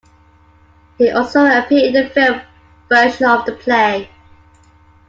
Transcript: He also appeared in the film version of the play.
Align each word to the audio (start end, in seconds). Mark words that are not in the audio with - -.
He 0.97 1.11
also 1.11 1.45
appeared 1.45 1.93
in 1.93 1.93
the 2.03 2.09
film 2.09 2.41
version 2.89 3.27
of 3.29 3.45
the 3.45 3.51
play. 3.51 4.09